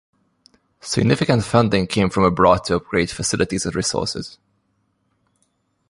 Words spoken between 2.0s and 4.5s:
from abroad to upgrade facilities and resources.